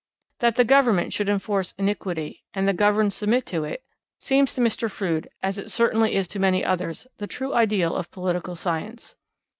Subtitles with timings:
[0.39, 3.83] That the government should enforce iniquity and the governed submit to it,
[4.17, 4.89] seems to Mr.
[4.89, 9.15] Froude, as it certainly is to many others, the true ideal of political science.